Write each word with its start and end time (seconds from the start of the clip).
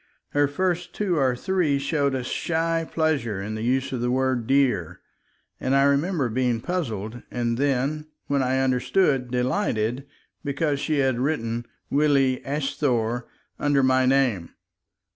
Her 0.29 0.47
first 0.47 0.95
two 0.95 1.17
or 1.19 1.35
three 1.35 1.77
showed 1.77 2.15
a 2.15 2.23
shy 2.23 2.89
pleasure 2.91 3.39
in 3.39 3.53
the 3.53 3.61
use 3.61 3.91
of 3.91 4.01
the 4.01 4.09
word 4.09 4.47
"dear," 4.47 4.99
and 5.59 5.75
I 5.75 5.83
remember 5.83 6.27
being 6.27 6.55
first 6.59 6.65
puzzled 6.65 7.21
and 7.29 7.55
then, 7.55 8.07
when 8.25 8.41
I 8.41 8.61
understood, 8.61 9.29
delighted, 9.29 10.07
because 10.43 10.79
she 10.79 10.97
had 10.97 11.19
written 11.19 11.67
"Willie 11.91 12.41
asthore" 12.43 13.27
under 13.59 13.83
my 13.83 14.07
name. 14.07 14.49